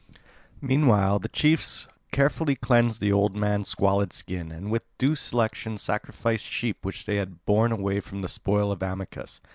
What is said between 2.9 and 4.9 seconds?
the old man's squalid skin and with